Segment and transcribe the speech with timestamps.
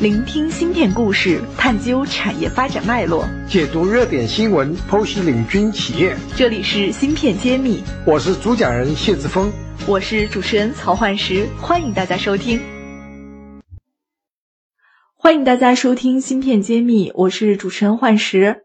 [0.00, 6.16] 聆听芯片故事，探究产业发展脉络，解读热点新闻，剖析领军企业。
[6.36, 9.52] 这里是芯片揭秘，我是主讲人谢志峰，
[9.86, 12.60] 我是主持人曹焕石，欢迎大家收听。
[15.14, 18.64] 欢迎大家收听芯片揭秘，我是主持人焕石。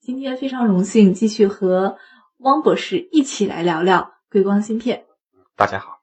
[0.00, 1.98] 今天非常荣幸继续和
[2.38, 5.04] 汪博士一起来聊聊硅光芯片。
[5.56, 5.99] 大家好。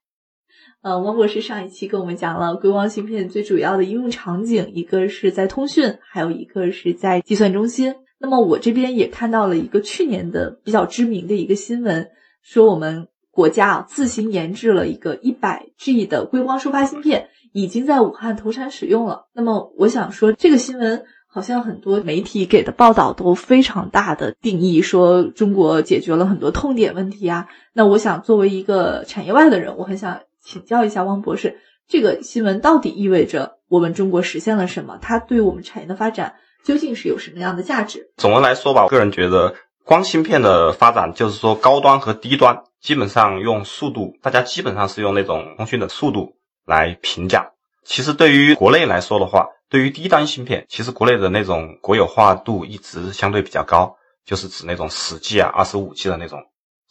[0.84, 7.96] 呃，王博士上一期跟我们讲了硅光芯片最主要的应用场景，一个是在通讯，还有一个是在计算中心。
[8.20, 12.10] 那么我这边也看到了一个去年的比较知名的一个新闻，
[12.42, 19.26] 说我们国家啊自行研制了一个一百 G 的硅光收发芯片，已经在武汉投产使用了。
[19.34, 27.48] 那么我想说，这个新闻好像很多媒体给的报道都非常大的定义，说中国解决了很多痛点问题啊。
[27.74, 30.22] 那我想作为一个产业外的人，我很想。
[30.48, 34.98] 请教一下汪博士，这个新闻到底意味着我们中国实现了什么？
[35.02, 38.12] 它对我们产业的发展究竟是有什么样的价值？
[38.16, 47.52] 总的来说吧，我个人觉得光芯片的发展，就是说高端和低端基本上用速度，大家基本上是用那种通讯的速度来评价。
[47.84, 56.40] 其实对于国内来说的话，对于低端芯片，其实国内的那种国有化度一直相对比较高，就是指那种十 G 啊、二十五 G 的那种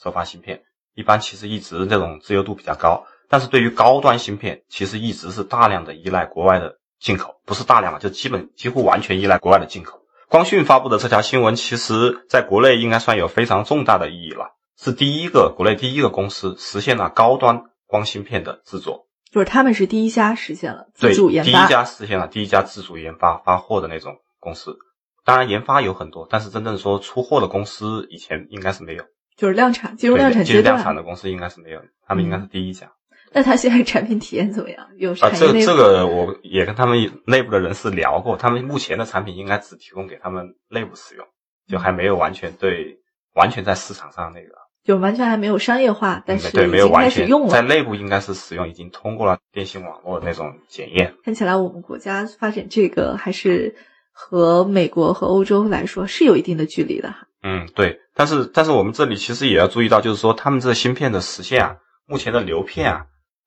[0.02, 0.60] 收发芯片，
[0.94, 3.06] 一般其实一直这种自由度比较高。
[3.28, 10.00] 但是对于高端芯片，其实一直是大量的依赖国外的进口，不是大量了，就基本几乎完全依赖国外的进口。
[10.28, 24.76] 光讯发布的这条新闻，其实在国内应该算有非常重大的意义了，是第一个国内第一个公司实现了高端光芯片的制作，就是他们是第一家实现了自主研发，第一家实现了第一家自主研发发货的那种公司。
[25.24, 29.04] 当然研发有很多，但是真正说出货的公司以前应该是没有，
[29.36, 32.92] 就是量产进入量产阶段，量产的公司应该是没有，他们应该是第一家。
[33.36, 34.86] 那他现在产品体验怎么样？
[34.96, 41.26] 有啊，这这个我也跟他们内部的人士聊过，他们目前的产品应该只提供给他们内部使用，
[41.68, 42.96] 就还没有完全对
[43.34, 51.12] 完全在市场上那个，就完全还没有商业化，但是对没有完全用了，在内部应该是使用，已经通过了电信网络那种检验。
[51.22, 53.76] 看起来我们国家发展这个还是
[54.12, 57.26] 和美国和欧洲来说是有一定的距离的哈。
[57.42, 61.76] 嗯，对，但是但是我们这里其实也要注意到，就是说他们这芯片的实现啊，
[62.06, 63.04] 目前的流片啊。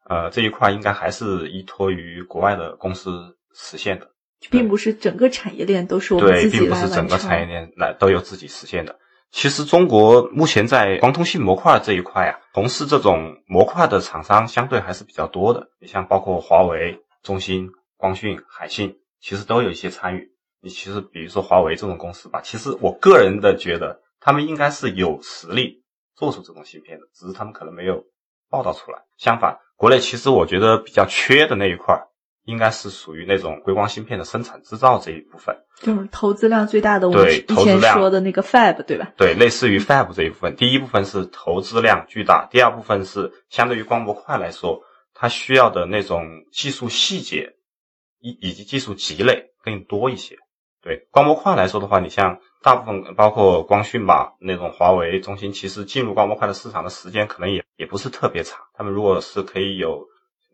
[0.09, 4.09] 呃，这一块应该还是依托于国外的公司实现的，
[4.49, 8.97] 并不是整个产业链都是我们自己来并不是整个产业链来都有自己实现的。
[9.31, 15.69] 其实中国目前在光通信模块这一块啊，从事这种模块的厂商相对还是比较多的。
[15.79, 20.31] 你像包括华为、中兴、光讯、海信，其实都有一些参与。
[20.61, 25.83] 你其实比如说华为这种公司吧，其实我个人的觉得，他们应该是有实力
[26.15, 28.03] 做出这种芯片的，只是他们可能没有
[28.49, 28.99] 报道出来。
[29.17, 29.59] 相反。
[29.75, 31.97] 国内其实我觉得比较缺的那一块，
[32.43, 37.07] 应该是属于那种硅光芯片的生产制造这一部分，就是投资量最大的。
[37.09, 39.13] 我们之前说的那个 Fab，对吧？
[39.15, 40.55] 对，类似于 Fab 这一部分。
[40.57, 44.81] 第一部分是投资量巨大，第二部分是相对于光模块来说，
[45.13, 47.53] 它需要的那种技术细节
[48.19, 50.35] 以以及技术积累更多一些。
[50.81, 58.59] 对光模块来说的话，你像大部分包括光讯吧，那种华为、中兴，其实进入光模块的市场的时间可能也也不是特别长。
[58.73, 60.05] 他们如果是可以有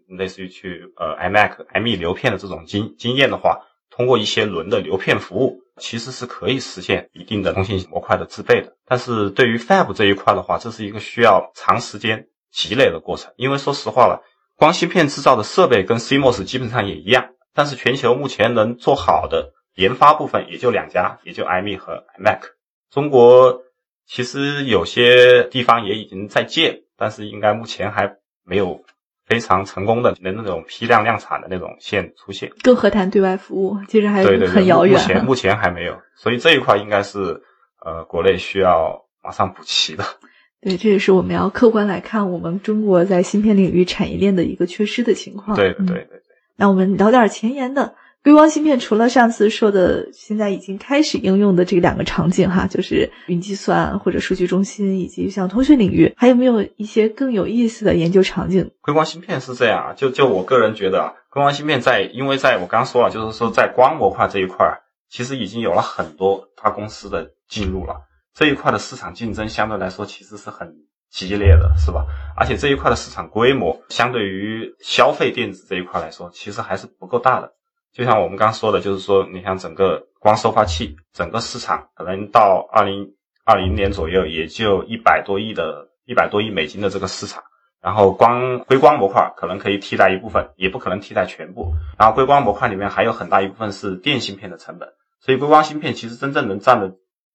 [0.07, 8.75] 类似于去呃 iMac、ME 流片的这种经经验的话，通过一些轮的流片服务，其实是可以实现一定的通信模块的制备的。
[8.85, 13.33] 但是对于 Fab 这一块的话，这是一个需要长时间积累的过程。
[13.35, 14.21] 因为说实话了，
[14.57, 19.53] 光芯片制造的设备跟 CMOS 基本上也一样，但是全球目前能做好的。
[19.75, 22.41] 研发部分也就两家，也就 iMe 和 Mac。
[22.89, 23.61] 中国
[24.07, 28.15] 其实有些地方也已经在建，但是应该目前还
[28.45, 28.81] 没有
[29.25, 32.51] 非常成功的的那种批量量产的那种线出现。
[32.63, 34.93] 更何谈对外服务，其实还很遥远。
[34.99, 37.41] 目前目前还没有，所以这一块应该是
[37.83, 40.05] 呃国内需要马上补齐的。
[40.61, 45.57] 对，这也是我们要客观来看我们中国在芯片领域产业链的一个缺失的情况。
[45.57, 46.21] 对对对对。
[46.55, 47.95] 那我们聊点前沿的。
[48.25, 58.71] 硅光芯片除了上次说的，现在已经开始应用的这两个场景哈，就是云计算或者数据中心，以及像通讯领域，还有没有一些更有意思的研究场景？
[58.81, 64.75] 硅光芯片是这样啊，就就我个人觉得啊，硅光芯片在，因为在我刚说了，就是说在光模块这一块，
[65.07, 67.95] 其实已经有了很多大公司的进入了
[68.33, 70.73] 这一块的市场竞争，相对来说其实是很
[71.11, 72.03] 激烈的，是吧？
[72.35, 77.51] 而且这一块的市场规模，相对于消费电子这一块来说，其实还是不够大的。
[77.95, 83.09] 就像我们刚说的，就是说，你像整个光收发器，整个市场可能到二零
[83.45, 87.41] 二零年左右，也就一百多亿的、一百多亿美金的这个市场，
[87.81, 91.73] 然后光硅光模块可能可以替代一部分，也不可能替代全部。
[91.97, 94.89] 然后硅光模块里面还有很大一部分是电芯片的成本，
[95.21, 96.93] 所以硅光芯片其实真正能占的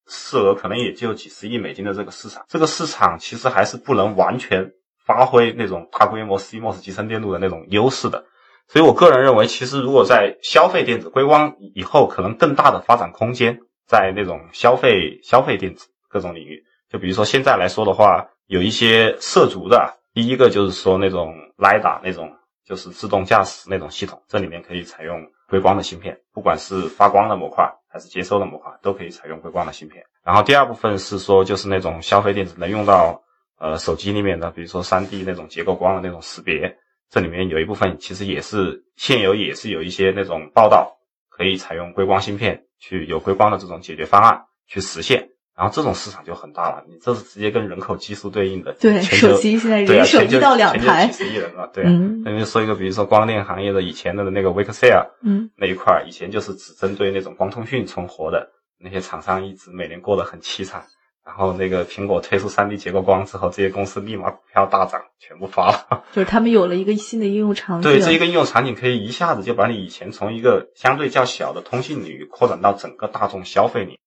[0.09, 2.45] 市额可能也就几十亿美金的这个市场。
[2.49, 4.71] 这个市场其实还是不能完全
[5.07, 8.27] 发挥那种大规模 CMOS 集成电路的那种优势的。
[8.73, 13.59] 所以我个人认为，其实如果在消费电子硅光以后，可能更大的发展空间
[13.89, 16.63] 在那种消费消费电子各种领域。
[16.89, 19.99] 就比如说现在来说的话，有一些涉足的。
[20.15, 22.33] 第一个就是说那种 LIDA 那种
[22.65, 30.05] 就是自动驾驶那种系统，这里面可以采用硅光的芯片，不管是发光的模块还是接收的模块，都可以采用硅光的芯片。
[30.25, 33.21] 然后第二部分是说就是那种消费电子能用到
[33.59, 36.77] 呃手机里面的，比如说 3D 那种结构光的那种识别，
[37.11, 40.99] 这里面有一部分其实也是现有也是有一些那种报道
[41.29, 45.29] 可以采用硅光芯片去有硅光的这种解决方案去实现。
[45.57, 48.73] 然后这种市场就很大了，你这是直接跟人口基数对应的。
[48.81, 51.71] 对，手机现在人手一到两台，几十亿人了。
[51.75, 51.91] 对啊，
[52.25, 58.49] 那就说一个，比如说光电行业的以前的那个 w a k e l 嗯，那一块以前就是只针对那种光通讯存活的
[58.79, 60.83] 那些厂商，一直每年过得很凄惨。
[61.25, 66.05] 然后那个苹果推出 3D 结构光之后，这些公司立马股票大涨，全部发了。
[66.13, 67.91] 就是他们有了一个新的应用场景。
[67.91, 73.99] 对，这一个应用场景可以一下子就把你以前从一个相对较小的通信领域扩展到整个大众消费领域。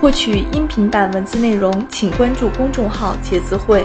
[0.00, 3.84] 获取音频版文字内容，请关注公众号“茄子会”，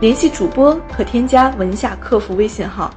[0.00, 2.92] 联系主播可添加文下客服微信号。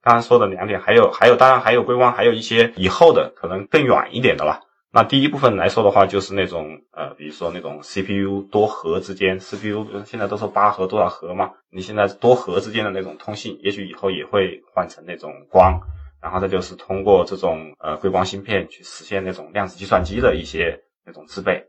[0.00, 4.60] 刚刚说的两点，还有还有，当然还有硅光，还有一些以后的可能更远一点的了。
[4.96, 15.78] 那第一部分来说的话，就是那种呃，比如说那种 CPU 多核之间，CPU 现在都是八核多少核嘛，你现在多核之间的那种通信，也许以后也会换成那种光，
[16.22, 20.82] 然后再就是通过这种呃硅光芯片去实现那种量子计算机的一些。
[21.08, 21.66] 那种制备，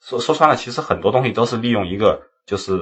[0.00, 2.74] 说说穿了，其实很多东西都是利用一个就是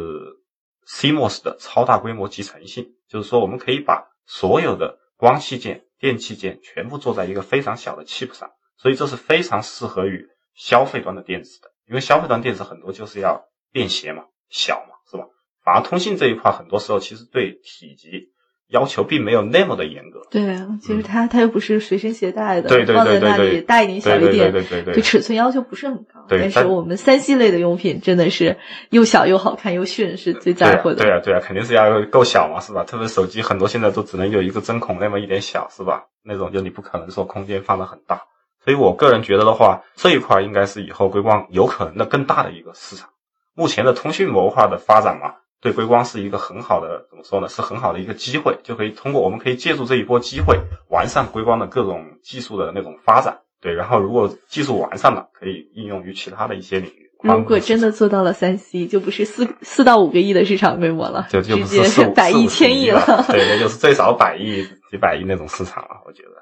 [0.86, 15.24] CMOS 的超大规模集成性，就是说我们可以把所有的光器件、电器件全部做在一个非常小的 chip 上，所以这是非常适合于消费端的电子的，因为消费端电子很多就是要便携嘛、小嘛，是吧？
[15.64, 18.32] 反而通信这一块很多时候其实对体积。
[18.70, 26.26] 要求并没有那么的严格，对啊，其实它它又不是随身携带的，对对对对对，大一点小一点，对对对对，尺寸要求不是很高。
[26.28, 28.58] 对，但是我们三 C 类的用品真的是
[28.90, 30.96] 又小又好看又炫，是最在乎的。
[30.96, 32.84] 对啊对啊，肯定是要够小嘛，是吧？
[32.84, 36.04] 特别手机很多现在都只能有一个针孔那么一点小，是吧？
[36.22, 38.20] 那种就你不可能说空间放的很大。
[38.64, 43.08] 所以我个人觉得的话，这一块应该是以后硅光有可能的更大的一个市场。
[43.54, 45.34] 目前的通讯模块的发展嘛。
[45.60, 47.48] 对硅光是一个很好的，怎么说呢？
[47.48, 53.40] 是很好的一个机会，就可以通过我们可以借助这一波机会，完善硅光的各种技术的那种发展。
[53.60, 57.10] 对，然后如果技术完善了，可以应用于其他的一些领域。
[57.22, 63.24] 如果真的做到了三 C，就不是四四到五个亿的市场规模了，就就直接百亿、千亿了。
[63.26, 64.62] 对，那就是最少百亿、
[64.92, 66.02] 几百亿那种市场了。
[66.06, 66.34] 我觉得。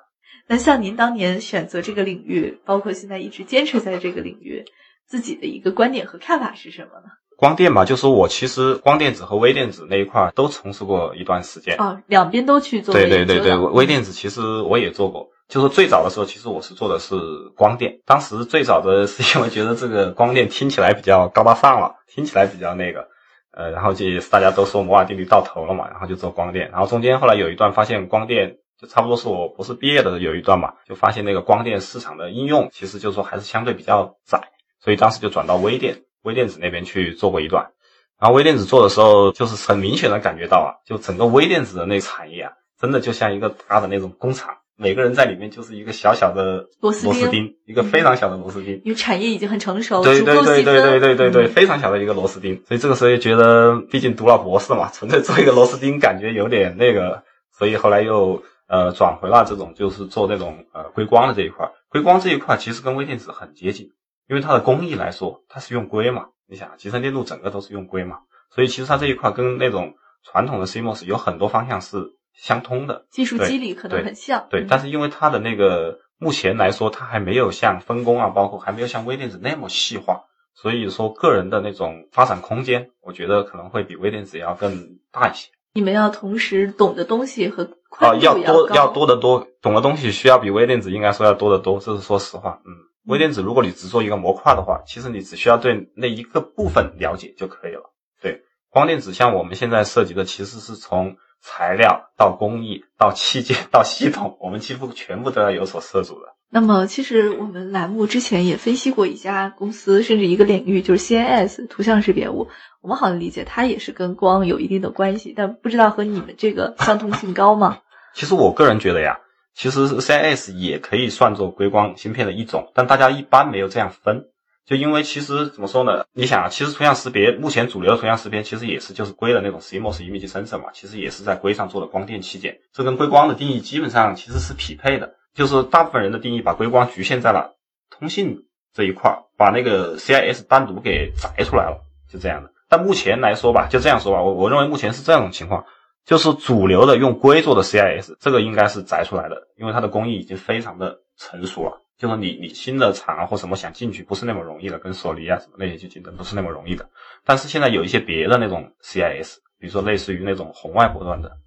[0.49, 4.65] 那像您当年选择这个领域，包括现在一直坚持在这个领域，
[5.07, 7.11] 自己的一个观点和看法是什么呢？
[7.37, 12.95] 光电嘛，就是我其实光电子和微电子那一块都从事过一段时间啊，两边都去做。
[12.95, 17.15] 对对对对，微电子其实我也做过，就是最早的时候，其实我是做的是
[17.55, 18.01] 光电。
[18.07, 23.09] 当时最早的是因为觉得这个光电听起来比较高大上了，听起来比较那个，
[23.53, 26.71] 呃，然后就大家都说摩尔定律到头了嘛，然后就做光电。
[26.71, 34.41] 然后中间后来有一段发现光电就差不多是我博士毕业的有一段嘛，就发现那个光电市场的应用其实就是说还是相对比较窄，
[34.81, 36.03] 所以当时就转到微电。
[36.23, 37.71] 微电子那边去做过一段，
[38.19, 48.83] 然后微电子做的时候，就是很明显的感觉到啊，就整个微电子的那产业啊，真的就像一个大的那种工厂，每个人在里面就是一个小小的螺丝钉，一个非常小的螺丝钉。
[48.85, 52.61] 因为产业已经很成熟，对对对对对对对对，非常小的一个螺丝钉。
[52.67, 57.23] 所以这个时候就觉得，毕竟读了博士嘛，纯粹做一个螺丝钉，感觉有点那个，
[57.57, 61.71] 所以后来又呃转回了这种，就是做那种呃硅光的这一块。
[61.89, 63.93] 硅光这一块其实跟微电子很接近。
[64.29, 68.19] 因为它的工艺来说，它是用硅嘛，你想，集成电路整个都是用硅嘛，
[68.51, 69.95] 所以其实它这一块跟那种
[70.25, 74.49] 传统的 CMOS 有很多方向是相通的，技术机理可能很像。
[74.51, 80.25] 对，但是因为它的那个目前来说，它还没有像分工啊，包括还没有像微电子那么细化，
[80.57, 85.51] 所以说个人的那种发展空间，我觉得可能会比微电子要更大一些。
[85.75, 92.73] 你们要同时懂的东西和啊要多要多得多，懂的东西需要比微电子应该说要多得多，这是说实话，嗯。
[93.07, 97.93] 微电子，如果你只做一个模块的话，其实你只需要对那一个部分了解就可以了。
[98.21, 106.35] 对，光电子像我们现在涉及的，其实是从材料到工艺到器件到系统，我们几乎全部都要有所涉足的。
[106.51, 112.49] 那么，其实我们栏目之前也分析过一家公司，甚至一个领域，就是 CIS 图像识别物。
[112.83, 117.79] 我们好像理解它也是跟光有一定的关系，但不知道和你们这个相通性高吗？
[118.17, 119.21] 其实我个人觉得呀，
[119.55, 124.25] 其实 CIS 也可以算作硅光芯片的一种，但大家一般没有这样分。
[124.65, 126.07] 就因为其实怎么说呢？
[126.15, 135.13] 你想啊，其实图像识别目前主流的图像识别其实也是就是硅的那种 CMOS image sensor 嘛，其实也是在硅上做的光电器件，这跟硅光的定义基本上其实是匹配的。
[135.35, 137.55] 就是大部分人的定义把硅光局限在了
[137.91, 142.51] 通信这一块，把那个 CIS 单独给摘出来了，就这样的。
[142.69, 145.67] 但目前来说吧，就这样说吧，我我认为目前是这样种情况，
[146.07, 151.83] 就是主流的用硅做的 CIS，这个应该是摘出来的，因为它的工艺已经非常的成熟了。
[151.99, 156.89] 就是你你新的厂啊或什么想进去不是那么容易的，跟索尼啊什么那些去竞争不是那么容易的。
[157.25, 161.39] 但是现在有一些别的那种 CIS，比如说类似于那种红外波段的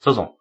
[0.00, 0.38] 这种，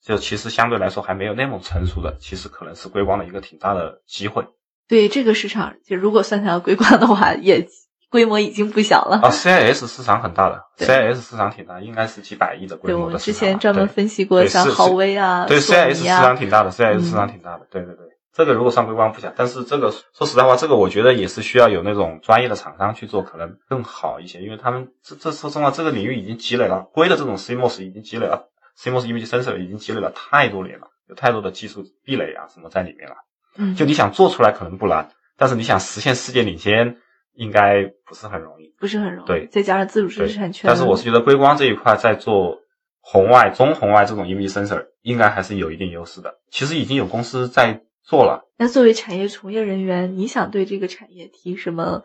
[0.00, 4.46] 就其实相对来说还没有那么成熟的，其实可能是硅光的一个挺大的机会。
[4.88, 7.66] 对这个市场，就如果算下来硅光的话，也
[8.12, 9.30] 规模已经不小了啊。
[9.30, 13.00] CIS 市场很大的， CIS 市场挺大，应该是几百亿的规模的。
[13.00, 18.06] 对，我们之前专门分析过，像豪威啊，对 CIS 市场挺大的，CIS 市场挺大的，对对对。
[18.34, 33.16] 这个如果上规模不小，但是这个说实在话，这个我觉得也是需要有那种专业的厂商去做，可能更好一些，因为他们这这说实话，这个领域已经积累了硅的这种 CMOS 已经积累了，CMOS image sensor 已经积累了太多年了，有太多的技术壁垒啊什么在里面了。
[33.58, 36.96] 嗯，就你想做出来可能不难，但是你想实现世界领先，
[37.34, 39.26] 应该不是很容易，不是很容易。
[39.26, 40.68] 对，再加上自主知识产权。
[40.68, 42.58] 但是我是觉得硅光这一块在做
[43.00, 46.38] 红外、中红外这种 image sensor，应该还是有一定优势的。
[46.50, 47.82] 其实已经有公司在。
[48.04, 48.48] 做了。
[48.58, 52.02] 那作为产业从业人员，你想对这个产业提什么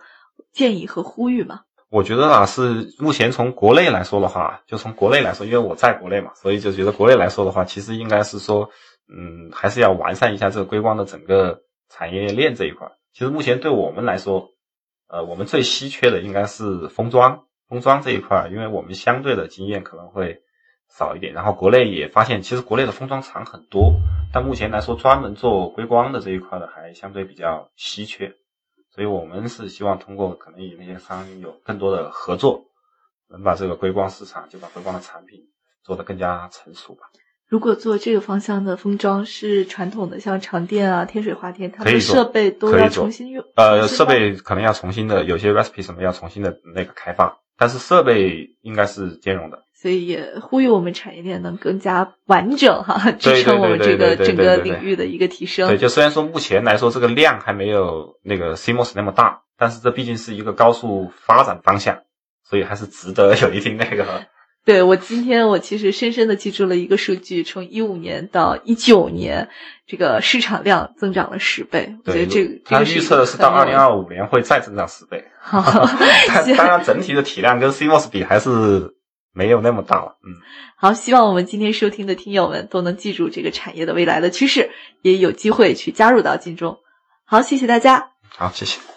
[0.53, 1.61] 建议和呼吁吗？
[1.89, 8.69] 我觉得啊，是目前从国内来说的话，就从国内来说，因为我在国内嘛，所以就觉得国内来说的话，其实应该是说，
[9.09, 12.87] 嗯，还是要完善一下这个硅光的整个产业链这一块。
[13.11, 14.49] 其实目前对我们来说，
[15.07, 20.41] 呃，我们最稀缺的应该是封装，封装这一块，因为我们相对的经验可能会。
[20.89, 23.99] 少一点，然后国内也发现，其实国内的封装厂很多，
[24.31, 28.33] 但目前来说，专门做硅光的这一块的还相对比较稀缺，
[28.89, 32.67] 所以我们是希望通过可能与那些商有更多的合作，
[33.29, 35.49] 能把这个硅光市场，就把硅光的产品
[35.83, 37.09] 做得更加成熟吧。
[37.49, 49.63] 如果做这个方向的封装是传统的，像长电啊、天水华电，它们设备都要重新用，呃，设备可能要重新的，有些 recipe 什么要重新的那个开发，但是设备应该是兼容的。
[49.73, 55.69] 所以也呼吁我们产业链能更加完整哈， 支撑我们这个整个领域的一个提升。
[55.69, 61.99] 对，就虽然说目前来说这个量还没有那个 CMOS 那么大，但是这毕竟是一个高速发展方向，
[62.43, 64.25] 所以还是值得有一定那个。
[64.67, 69.47] 对我今天我其实深深的记住了一个数据，从一五年到一九年，
[69.87, 71.95] 这个市场量增长了十倍。
[72.05, 75.23] 我觉得这个他预测的是到二零二五年会再增长十倍。
[76.57, 78.93] 当然整体的体量跟 CMOS 比还是。
[79.33, 80.33] 没有那么大了，嗯，
[80.75, 84.71] 好，希望我们今天收听的听友们都能记住这个产业的未来的趋势，
[85.03, 86.79] 也有机会去加入到金中。
[87.23, 88.13] 好，谢谢大家。
[88.29, 88.96] 好，谢谢。